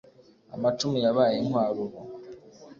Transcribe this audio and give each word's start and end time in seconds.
amacumu 0.55 0.97
yabaye 1.05 1.35
inkwaruro 1.37 1.97